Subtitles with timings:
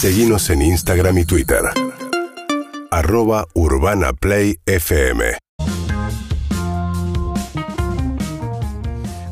[0.00, 1.58] Seguimos en Instagram y Twitter.
[2.88, 5.38] Arroba Urbana Play FM.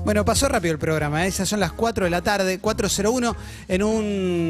[0.04, 1.28] Bueno, pasó rápido el programa, ¿eh?
[1.28, 3.36] esas son las 4 de la tarde, 4.01.
[3.68, 4.04] En un,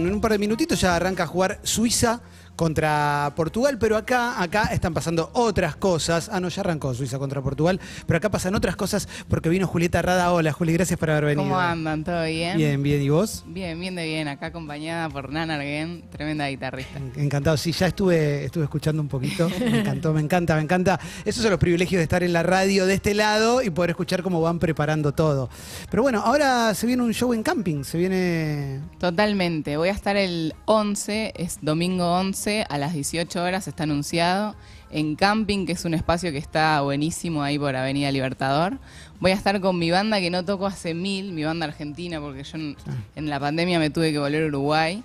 [0.06, 2.22] en un par de minutitos ya arranca a jugar Suiza
[2.56, 6.30] contra Portugal, pero acá, acá están pasando otras cosas.
[6.32, 10.00] Ah, no, ya arrancó Suiza contra Portugal, pero acá pasan otras cosas porque vino Julieta
[10.02, 10.32] Rada.
[10.32, 11.44] Hola, Juli, gracias por haber venido.
[11.44, 12.02] ¿Cómo andan?
[12.02, 12.56] ¿Todo bien?
[12.56, 13.44] Bien, bien, ¿y vos?
[13.46, 14.26] Bien, bien de bien.
[14.28, 16.98] Acá acompañada por Nana Arguén, tremenda guitarrista.
[17.16, 19.48] Encantado, sí, ya estuve, estuve escuchando un poquito.
[19.61, 20.98] Me encantó, me encanta, me encanta.
[21.25, 24.23] Esos son los privilegios de estar en la radio de este lado y poder escuchar
[24.23, 25.50] cómo van preparando todo.
[25.91, 28.80] Pero bueno, ahora se viene un show en camping, se viene.
[28.98, 29.77] Totalmente.
[29.77, 34.55] Voy a estar el 11, es domingo 11 a las 18 horas, está anunciado,
[34.91, 38.78] en Camping, que es un espacio que está buenísimo ahí por Avenida Libertador.
[39.19, 42.45] Voy a estar con mi banda que no toco hace mil, mi banda argentina, porque
[42.45, 42.77] yo en,
[43.16, 45.02] en la pandemia me tuve que volver a Uruguay.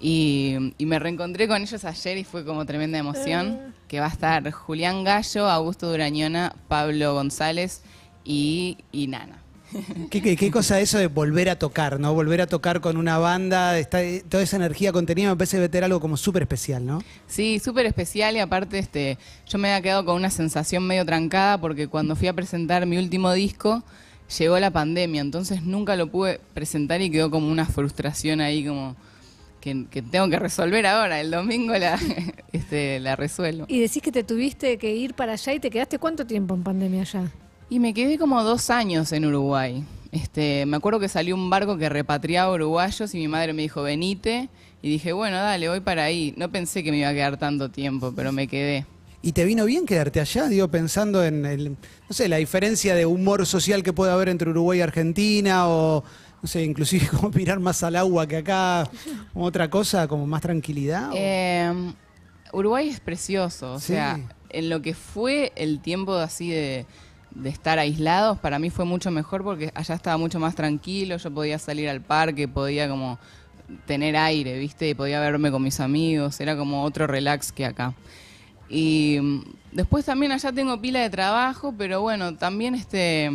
[0.00, 4.10] Y, y me reencontré con ellos ayer y fue como tremenda emoción, que va a
[4.10, 7.82] estar Julián Gallo, Augusto Durañona, Pablo González
[8.24, 9.42] y, y Nana.
[10.10, 12.14] ¿Qué, qué, qué cosa eso de volver a tocar, ¿no?
[12.14, 15.84] Volver a tocar con una banda, está, toda esa energía contenida me parece debe tener
[15.84, 17.02] algo como súper especial, ¿no?
[17.26, 21.60] Sí, súper especial y aparte este, yo me había quedado con una sensación medio trancada
[21.60, 23.82] porque cuando fui a presentar mi último disco
[24.38, 28.96] llegó la pandemia, entonces nunca lo pude presentar y quedó como una frustración ahí como
[29.60, 31.98] que, que tengo que resolver ahora, el domingo la,
[32.52, 33.64] este, la resuelvo.
[33.68, 36.62] Y decís que te tuviste que ir para allá y te quedaste cuánto tiempo en
[36.62, 37.30] pandemia allá?
[37.70, 39.84] Y me quedé como dos años en Uruguay.
[40.10, 43.82] Este, me acuerdo que salió un barco que repatriaba uruguayos y mi madre me dijo,
[43.82, 44.48] venite.
[44.80, 46.32] Y dije, bueno, dale, voy para ahí.
[46.36, 48.86] No pensé que me iba a quedar tanto tiempo, pero me quedé.
[49.20, 50.46] ¿Y te vino bien quedarte allá?
[50.48, 51.76] Digo, pensando en el, no
[52.10, 56.04] sé, la diferencia de humor social que puede haber entre Uruguay y Argentina, o
[56.40, 58.88] no sé, inclusive como mirar más al agua que acá,
[59.34, 61.10] como otra cosa, como más tranquilidad.
[61.14, 61.70] Eh,
[62.52, 63.88] Uruguay es precioso, o Sí.
[63.88, 66.86] sea, en lo que fue el tiempo así de,
[67.38, 71.30] de estar aislados, para mí fue mucho mejor porque allá estaba mucho más tranquilo, yo
[71.30, 73.18] podía salir al parque, podía como
[73.86, 74.88] tener aire, ¿viste?
[74.88, 77.94] Y podía verme con mis amigos, era como otro relax que acá.
[78.68, 83.30] Y mm, después también allá tengo pila de trabajo, pero bueno, también este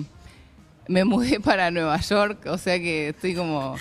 [0.87, 3.75] me mudé para Nueva York, o sea que estoy como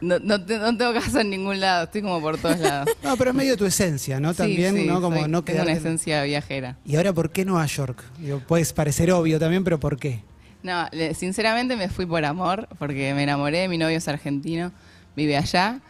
[0.00, 2.88] no, no, no tengo casa en ningún lado, estoy como por todos lados.
[3.02, 4.34] No, pero es medio tu esencia, ¿no?
[4.34, 5.00] También, sí, ¿no?
[5.00, 6.76] Como soy- no tengo una esencia viajera.
[6.84, 8.02] ¿Y ahora por qué Nueva York?
[8.18, 10.22] Digo, puede parecer obvio también, pero ¿por qué?
[10.62, 14.72] No, sinceramente me fui por amor, porque me enamoré, mi novio es argentino,
[15.16, 15.80] vive allá,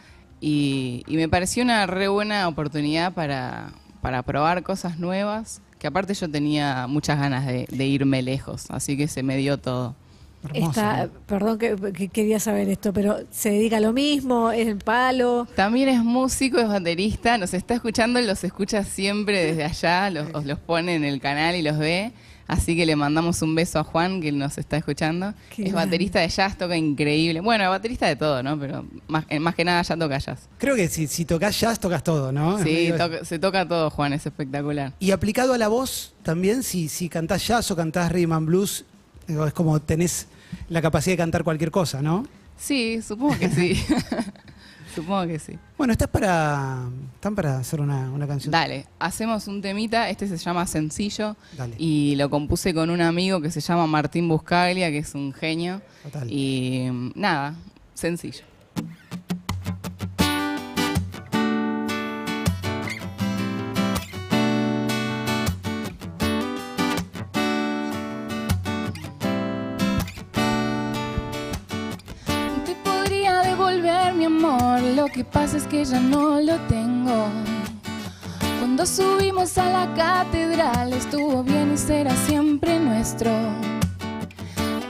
[0.41, 6.15] y, y me pareció una re buena oportunidad para, para probar cosas nuevas, que aparte
[6.15, 9.97] yo tenía muchas ganas de, de irme lejos, así que se me dio todo.
[10.43, 14.51] Hermoso, Está, perdón que, que quería saber esto, pero ¿se dedica a lo mismo?
[14.51, 15.47] ¿Es el palo?
[15.55, 20.47] También es músico, es baterista, nos está escuchando, los escucha siempre desde allá, los, os
[20.47, 22.13] los pone en el canal y los ve.
[22.47, 25.35] Así que le mandamos un beso a Juan, que nos está escuchando.
[25.55, 25.87] Qué es grande.
[25.87, 27.39] baterista de jazz, toca increíble.
[27.41, 28.59] Bueno, baterista de todo, ¿no?
[28.59, 30.49] Pero más, eh, más que nada ya toca jazz.
[30.59, 32.59] Creo que si, si tocas jazz, tocas todo, ¿no?
[32.61, 34.95] Sí, toca- se toca todo, Juan, es espectacular.
[34.99, 38.85] Y aplicado a la voz también, si, si cantás jazz o cantás rhythm and blues,
[39.27, 40.27] digo, es como tenés
[40.69, 42.27] la capacidad de cantar cualquier cosa, ¿no?
[42.57, 43.83] Sí, supongo que sí.
[44.95, 45.59] supongo que sí.
[45.79, 46.89] Bueno, estás para.
[47.15, 48.53] Están para hacer una, una canción.
[48.53, 51.75] Dale, hacemos un temita, este se llama Sencillo Dale.
[51.79, 55.81] y lo compuse con un amigo que se llama Martín Buscaglia, que es un genio.
[56.03, 56.31] Total.
[56.31, 57.55] Y mm, nada,
[57.95, 58.50] sencillo.
[74.81, 77.27] Lo que pasa es que ya no lo tengo.
[78.59, 83.31] Cuando subimos a la catedral estuvo bien y será siempre nuestro.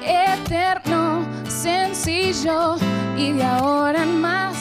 [0.05, 2.77] Eterno, sencillo
[3.17, 4.57] y de ahora en más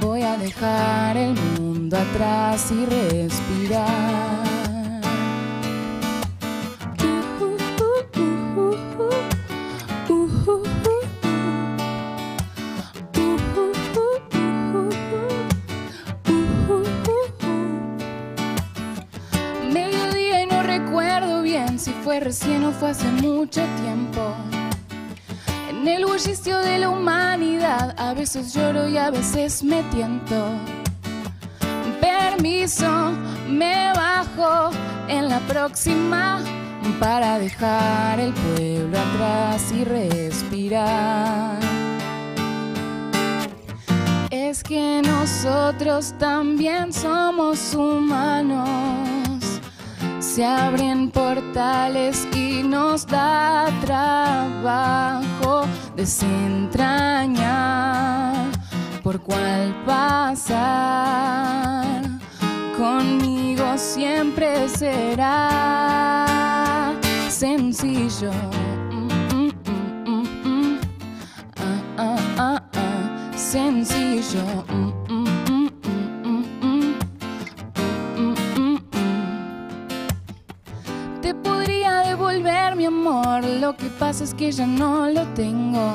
[0.00, 4.49] voy a dejar el mundo atrás y respirar.
[22.10, 24.34] Fue recién o fue hace mucho tiempo.
[25.68, 30.34] En el bullicio de la humanidad, a veces lloro y a veces me tiento.
[32.00, 33.12] Permiso,
[33.48, 34.70] me bajo
[35.06, 36.42] en la próxima
[36.98, 41.60] para dejar el pueblo atrás y respirar.
[44.30, 49.19] Es que nosotros también somos humanos.
[50.20, 55.64] Se abren portales y nos da trabajo
[55.96, 58.50] desentrañar
[59.02, 60.60] por cuál pasar.
[62.76, 66.26] Conmigo siempre será
[67.30, 68.30] sencillo.
[68.90, 69.52] Mm, mm,
[70.04, 70.78] mm, mm.
[71.56, 73.32] Ah, ah, ah, ah.
[73.34, 74.99] Sencillo.
[83.42, 85.94] Lo que pasa es que ya no lo tengo.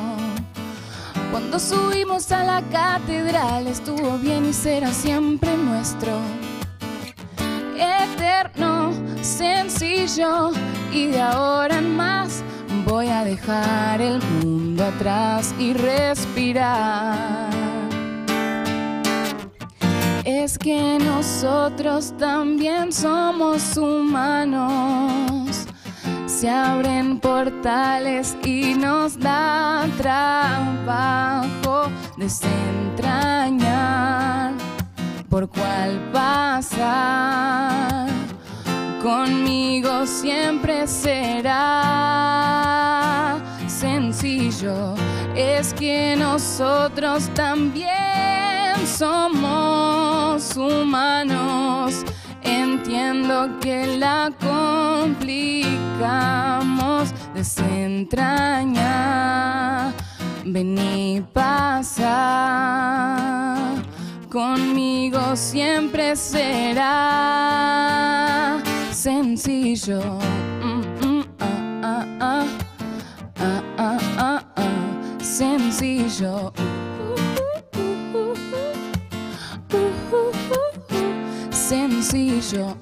[1.32, 6.14] Cuando subimos a la catedral estuvo bien y será siempre nuestro.
[7.78, 10.52] Eterno, sencillo
[10.92, 12.44] y de ahora en más
[12.86, 17.50] voy a dejar el mundo atrás y respirar.
[20.24, 25.05] Es que nosotros también somos humanos.
[26.46, 34.54] Se abren portales y nos da trabajo desentrañar
[35.28, 38.08] por cuál pasar.
[39.02, 41.56] Conmigo siempre será
[43.66, 44.94] sencillo.
[45.36, 47.90] Es que nosotros también
[48.86, 52.06] somos humanos.
[52.86, 55.26] Entiendo que la complicamos
[57.34, 59.92] desentrañar.
[60.46, 62.14] Vení, pasa.
[64.30, 66.92] Conmigo siempre será
[68.92, 70.20] sencillo.
[70.62, 72.46] Mm, mm, ah, ah,
[74.20, 74.44] ah.
[75.20, 76.54] Sencillo.
[81.70, 82.78] Sencillo.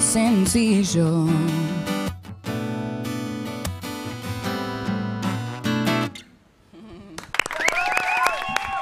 [0.00, 1.26] Sencillo.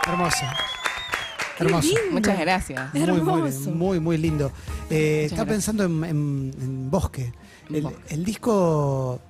[0.07, 0.45] Hermoso.
[1.59, 1.89] Hermoso.
[2.11, 2.95] Muchas gracias.
[2.95, 4.53] Muy, muy, muy, muy lindo.
[4.91, 7.33] Eh, estaba pensando en, en- en Bosque.
[7.69, 7.99] En El, Bosque.
[8.11, 9.21] el disco,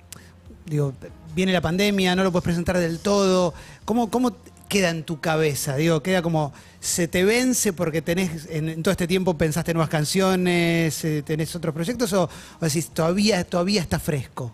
[0.65, 0.93] digo,
[1.35, 3.53] viene la pandemia, no lo puedes presentar del todo.
[3.85, 4.31] ¿Cómo, cómo
[4.75, 5.77] queda en tu cabeza?
[5.77, 6.51] Digo, queda como,
[6.81, 11.73] ¿se te vence porque tenés, en, todo este tiempo pensaste nuevas canciones, eh, tenés otros
[11.73, 14.51] proyectos o, o decís, todavía, todavía está fresco?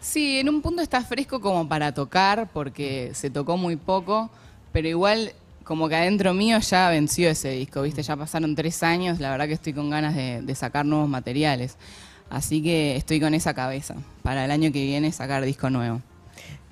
[0.00, 4.30] Sí, en un punto está fresco como para tocar, porque se tocó muy poco,
[4.70, 5.32] pero igual
[5.64, 8.04] como que adentro mío ya venció ese disco, ¿viste?
[8.04, 11.76] Ya pasaron tres años, la verdad que estoy con ganas de sacar nuevos materiales.
[12.30, 16.02] Así que estoy con esa cabeza, para el año que viene sacar disco nuevo.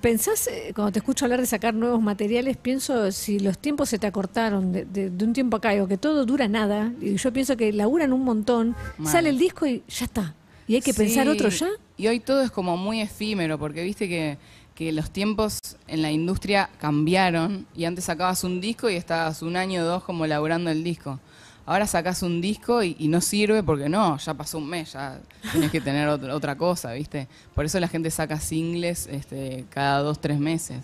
[0.01, 3.99] ¿Pensás, eh, cuando te escucho hablar de sacar nuevos materiales, pienso si los tiempos se
[3.99, 7.33] te acortaron de, de- de un tiempo acá, digo que todo dura nada, y yo
[7.33, 9.11] pienso que laburan un montón, Mal.
[9.11, 10.35] sale el disco y ya está.
[10.67, 11.67] Y hay que pensar otro ya.
[11.97, 14.37] Y hoy todo es como muy efímero, porque viste que,
[14.73, 19.57] que los tiempos en la industria cambiaron y antes sacabas un disco y estabas un
[19.57, 21.19] año o dos como laburando el disco.
[21.69, 25.19] Ahora sacas un disco y, no sirve porque no, ya pasó un mes, ya
[25.51, 27.27] tienes que tener otra, otra cosa, ¿viste?
[27.53, 30.83] Por eso la gente saca singles este, cada dos, tres meses.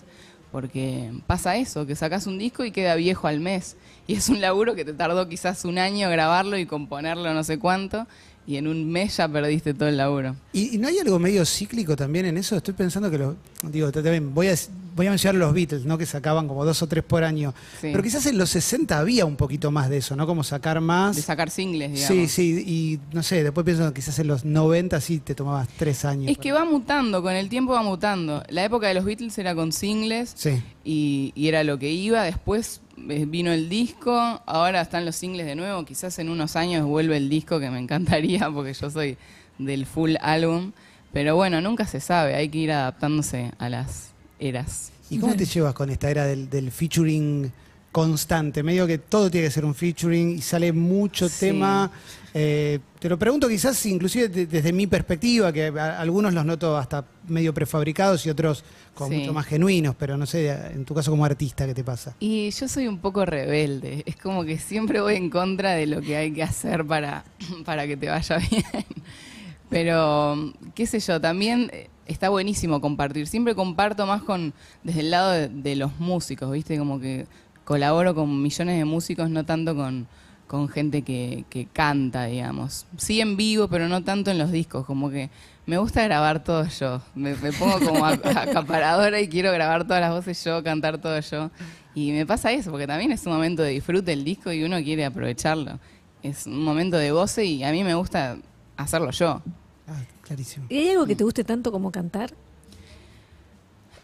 [0.52, 3.78] Porque pasa eso, que sacas un disco y queda viejo al mes.
[4.06, 7.58] Y es un laburo que te tardó quizás un año grabarlo y componerlo no sé
[7.58, 8.06] cuánto.
[8.48, 10.36] Y en un mes ya perdiste todo el laburo.
[10.54, 12.56] ¿Y, y no hay algo medio cíclico también en eso?
[12.56, 13.36] Estoy pensando que lo.
[13.64, 14.56] Digo, también voy a,
[14.96, 15.98] voy a mencionar los Beatles, ¿no?
[15.98, 17.56] Que sacaban como dos o tres por año.
[17.82, 17.88] Sí.
[17.92, 20.28] Pero quizás en los 60 había un poquito más de eso, ¿no?
[20.28, 21.16] Como sacar más.
[21.16, 22.08] De sacar singles, digamos.
[22.16, 25.68] Sí, sí, y no sé, después pienso que quizás en los 90 sí te tomabas
[25.78, 26.30] tres años.
[26.32, 28.44] Es que va mutando, con el tiempo va mutando.
[28.50, 30.62] La época de los Beatles era con singles Sí.
[30.84, 32.22] y, y era lo que iba.
[32.24, 35.86] Después vino el disco, ahora están los singles de nuevo.
[35.86, 39.18] Quizás en unos años vuelve el disco, que me encantaría porque yo soy
[39.58, 40.72] del full álbum.
[41.14, 44.10] Pero bueno, nunca se sabe, hay que ir adaptándose a las
[44.40, 44.92] eras.
[45.10, 47.52] ¿Y cómo te llevas con esta era del featuring
[47.96, 48.62] constante?
[48.62, 51.36] Medio que todo tiene que ser un featuring y sale mucho Sí.
[51.48, 51.90] tema.
[52.34, 56.76] Eh, te lo pregunto quizás inclusive de- desde mi perspectiva, que a- algunos los noto
[56.76, 59.20] hasta medio prefabricados y otros como Sí.
[59.20, 62.14] mucho más genuinos, pero no sé, en tu caso como artista, ¿qué te pasa?
[62.20, 64.04] Y yo soy un poco rebelde.
[64.06, 67.24] Es como que siempre voy en contra de lo que hay que hacer para,
[67.64, 68.64] para que te vaya bien.
[69.70, 73.26] Pero, qué sé yo, también eh, está buenísimo compartir.
[73.28, 76.78] Siempre comparto más con desde el lado de, de los músicos, ¿viste?
[76.78, 77.26] Como que
[77.66, 80.08] colaboro con millones de músicos, no tanto con,
[80.48, 82.86] con gente que, que canta, digamos.
[82.98, 84.86] Sí en vivo, pero no tanto en los discos.
[84.86, 85.30] Como que
[85.66, 87.02] Me gusta grabar todo yo.
[87.16, 91.20] Me, me pongo como a- acaparadora y quiero grabar todas las voces yo, cantar todo
[91.20, 91.50] yo.
[91.96, 94.78] Y me pasa eso, porque también es un momento de disfrute el disco y uno
[94.84, 95.80] quiere aprovecharlo.
[96.22, 98.38] Es un momento de goce y a mí me gusta
[98.78, 99.42] hacerlo yo.
[99.88, 100.66] Ah, clarísimo.
[100.70, 102.32] ¿Y hay algo que te guste tanto como cantar?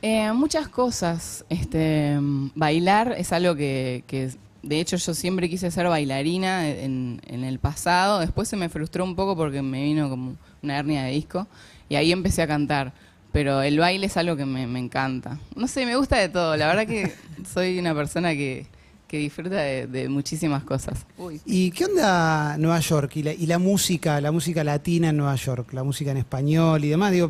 [0.02, 1.46] Eh, muchas cosas.
[1.50, 2.18] Este,
[2.56, 4.32] bailar es algo que, que,
[4.64, 8.20] de hecho, yo siempre quise ser bailarina en, en el pasado.
[8.20, 11.48] Después se me frustró un poco porque me vino como una hernia de disco
[11.90, 12.94] y ahí empecé a cantar.
[13.32, 15.40] Pero el baile es algo que me, me encanta.
[15.56, 16.58] No sé, me gusta de todo.
[16.58, 17.14] La verdad que
[17.54, 18.68] soy una persona que,
[19.12, 21.06] que disfruta de, de muchísimas cosas.
[21.18, 21.42] Uy.
[21.46, 25.36] ¿Y qué onda Nueva York y la, y la música, la música latina en Nueva
[25.36, 27.12] York, la música en español y demás?
[27.12, 27.30] Digo,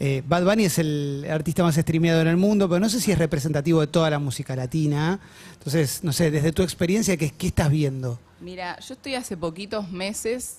[0.00, 3.12] eh, Bad Bunny es el artista más streameado en el mundo, pero no sé si
[3.12, 5.20] es representativo de toda la música latina.
[5.52, 8.18] Entonces, no sé, desde tu experiencia, ¿qué, qué estás viendo?
[8.40, 10.56] Mira, yo estoy hace poquitos meses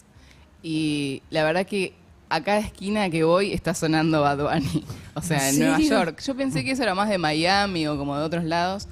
[0.63, 1.93] y la verdad que
[2.29, 4.85] a cada esquina que voy está sonando Bad Bunny.
[5.13, 5.79] O sea, ¿En en Nueva?
[5.79, 6.21] York.
[6.23, 8.87] Yo pensé que eso era más de Miami o como de otros lados,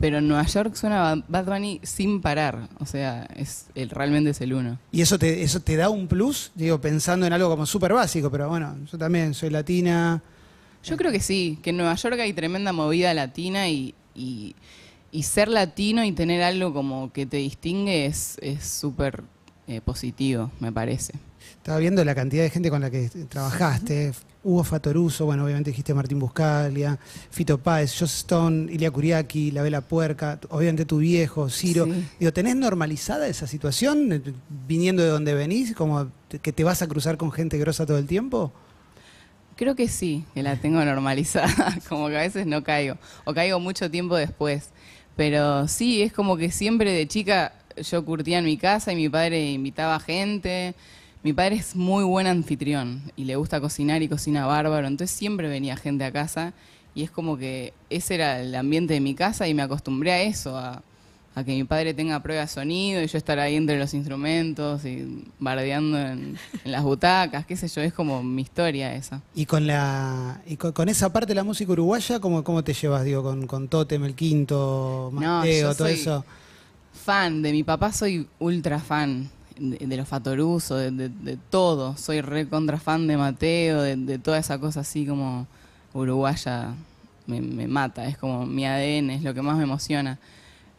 [0.00, 2.68] pero en Nueva York suena Bad- Bunny sin parar.
[2.80, 4.78] O sea, es el, realmente es el uno.
[4.92, 6.52] ¿Y eso te, eso te da un plus?
[6.54, 10.22] Digo, pensando en algo como súper básico, pero bueno, yo también soy latina.
[10.84, 14.54] Yo creo que sí, que en Nueva York hay tremenda movida latina y, y,
[15.10, 19.22] y ser latino y tener algo como que te distingue es es súper
[19.66, 21.14] eh, positivo, me parece.
[21.56, 24.12] Estaba viendo la cantidad de gente con la que trabajaste.
[24.44, 26.98] Hugo Fatoruso, bueno, obviamente dijiste Martín Buscalia,
[27.30, 31.86] Fito Páez, Joss Stone, Ilia Kuriaki, La Vela Puerca, obviamente tu viejo, Ciro.
[31.86, 32.04] Sí.
[32.20, 34.22] Digo, ¿tenés normalizada esa situación eh,
[34.66, 35.74] viniendo de donde venís?
[35.74, 36.10] Como
[36.42, 38.52] que te vas a cruzar con gente grosa todo el tiempo?
[39.56, 43.58] Creo que sí, que la tengo normalizada, como que a veces no caigo, o caigo
[43.58, 44.70] mucho tiempo después.
[45.16, 47.52] Pero sí, es como que siempre de chica
[47.82, 50.74] yo curtía en mi casa y mi padre invitaba gente.
[51.22, 55.48] Mi padre es muy buen anfitrión y le gusta cocinar y cocina bárbaro, entonces siempre
[55.48, 56.52] venía gente a casa
[56.94, 60.22] y es como que ese era el ambiente de mi casa y me acostumbré a
[60.22, 60.82] eso, a,
[61.34, 64.84] a que mi padre tenga prueba de sonido y yo estar ahí entre los instrumentos
[64.84, 69.20] y bardeando en, en las butacas, qué sé yo, es como mi historia esa.
[69.34, 72.74] Y con la y con, con esa parte de la música uruguaya, ¿cómo, cómo te
[72.74, 73.04] llevas?
[73.04, 76.24] Digo, con, con Totem, el quinto, No, Mateo, yo todo soy- eso.
[76.92, 81.96] Fan, de mi papá soy ultra fan, de, los Fatoruso, de, todo.
[81.96, 85.46] Soy re contra fan de Mateo, de, toda esa cosa así como
[85.94, 86.74] uruguaya.
[87.26, 90.18] Me, mata, es como mi ADN, es lo que más me emociona.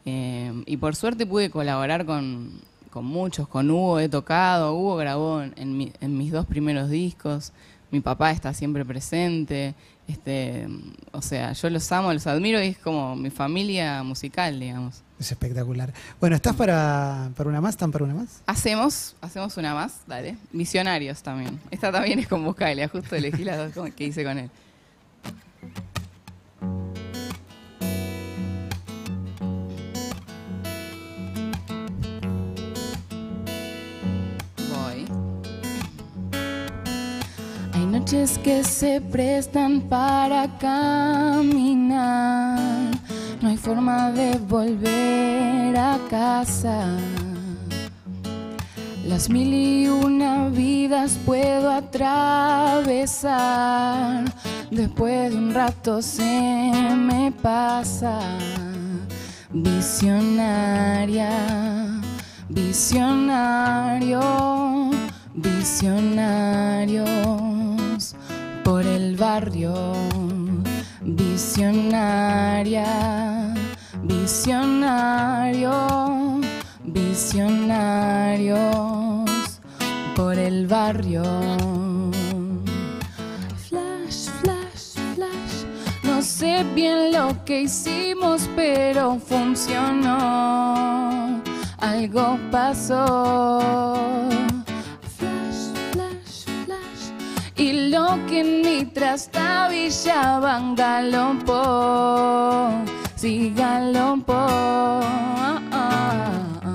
[0.06, 2.52] Eh, y por suerte pude colaborar con,
[2.90, 7.52] con muchos, con Hugo he tocado, Hugo grabó en mis dos primeros discos,
[7.92, 9.76] mi papá está siempre presente,
[10.10, 10.68] este,
[11.12, 15.04] o sea, yo los amo, los admiro y es como mi familia musical, digamos.
[15.20, 15.94] Es espectacular.
[16.20, 17.76] Bueno, ¿estás para, para una más?
[17.76, 18.42] ¿Están para una más?
[18.48, 20.38] Hacemos, hacemos una más, dale.
[20.52, 21.60] Misionarios también.
[21.70, 24.50] Esta también es con Buscalia, justo elegí las dos que hice con él.
[38.12, 42.58] Noches que se prestan para caminar.
[43.40, 46.98] No hay forma de volver a casa.
[49.06, 53.36] Las mil y una vidas puedo atravesar.
[54.72, 58.20] Después de un rato se me pasa.
[59.52, 61.30] Visionaria,
[62.50, 64.20] visionario,
[65.36, 67.69] visionarios
[68.70, 69.74] por el barrio.
[71.02, 72.86] Visionaria,
[74.04, 75.72] visionario,
[76.84, 78.60] visionarios
[80.16, 81.24] por el barrio.
[83.68, 85.66] Flash, flash, flash.
[86.04, 90.22] No sé bien lo que hicimos, pero funcionó.
[91.80, 94.00] Algo pasó.
[97.90, 102.70] Y lo que en mi trastabillaban galopó.
[103.16, 104.34] Sí, galopó.
[104.36, 106.70] Ah, ah, ah.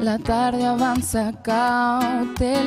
[0.00, 2.58] la tarde avanza cautelosa.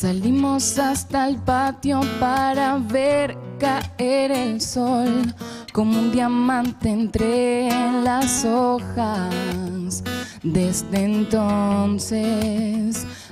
[0.00, 5.34] Salimos hasta el patio para ver caer el sol
[5.74, 7.68] como un diamante entre
[8.02, 10.02] las hojas.
[10.42, 12.16] Desde entonces,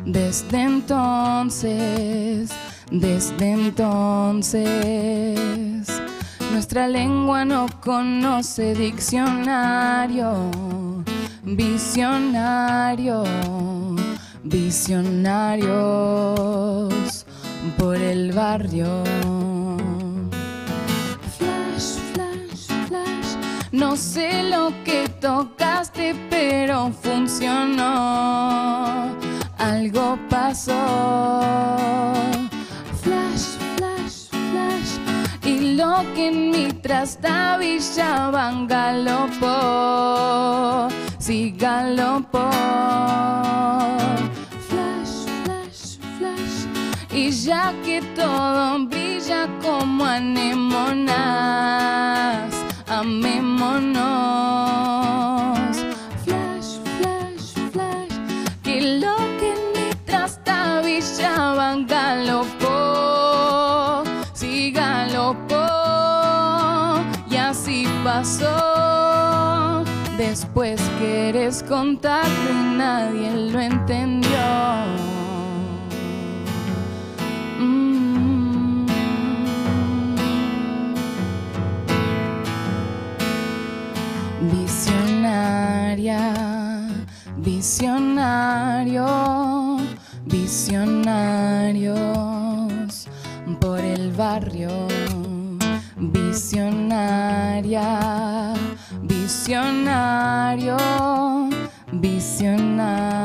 [0.04, 2.50] desde entonces,
[2.90, 4.68] desde entonces,
[6.52, 10.50] nuestra lengua no conoce diccionario,
[11.44, 13.24] visionario,
[14.44, 17.26] visionarios
[17.76, 19.02] por el barrio.
[21.38, 23.36] Flash, flash, flash.
[23.72, 29.08] No sé lo que tocaste, pero funcionó.
[29.58, 32.14] Algo pasó.
[33.02, 34.98] Flash, flash, flash.
[35.44, 40.88] Y lo que en mi trastabillaban galopó.
[41.18, 42.48] Sí, galopó.
[47.28, 51.12] Y ya que todo brilla como anémonas,
[52.86, 53.98] amémonos.
[56.24, 58.14] Flash, flash, flash.
[58.62, 62.64] Que lo que en mi trastabillaban galopó,
[64.32, 65.66] sí galopó.
[67.28, 69.84] Y así pasó.
[70.16, 75.17] Después quieres contarlo y nadie lo entendió.
[87.58, 89.04] Visionario,
[90.26, 91.98] visionarios
[93.60, 94.70] por el barrio.
[95.96, 97.18] Visionaria,
[99.02, 100.76] visionario,
[101.90, 103.22] visionarios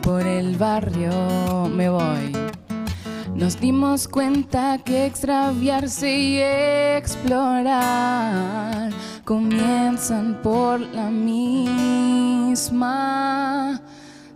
[0.00, 1.68] por el barrio.
[1.74, 2.49] Me voy.
[3.40, 6.40] Nos dimos cuenta que extraviarse y
[6.98, 7.80] explorar
[9.24, 12.60] comienzan por la misma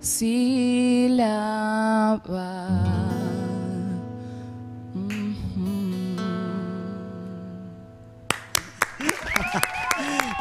[0.00, 1.04] sílaba.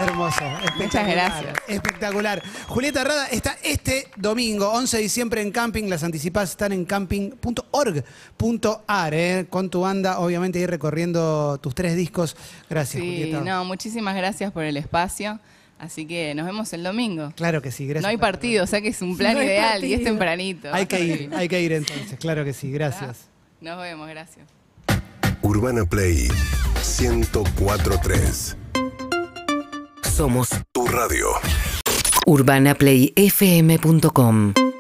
[0.04, 0.44] Hermoso.
[0.66, 1.54] espectacular, gracias.
[1.68, 2.44] Espectacular.
[2.68, 5.90] Julieta Rada está este domingo, 11 de diciembre en camping.
[5.90, 8.04] Las anticipadas están en camping.org.ar,
[9.14, 12.36] eh, con tu banda, obviamente, ir recorriendo tus tres discos.
[12.70, 13.42] Gracias, Sí, Julieta.
[13.42, 15.40] no, muchísimas gracias por el espacio.
[15.80, 17.34] Así que nos vemos el domingo.
[17.36, 18.04] Claro que sí, gracias.
[18.04, 20.74] No hay partido, o sea que es un plan No ideal y es tempranito.
[20.74, 23.28] Hay que ir, hay que ir entonces, claro que sí, gracias.
[23.60, 24.46] Nos vemos, gracias.
[25.42, 26.30] Urbana Play
[27.00, 28.56] 1043.
[30.16, 31.28] Somos Tu radio.
[32.28, 34.73] urbanaplayfm.com.